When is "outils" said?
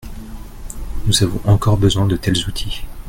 2.47-2.81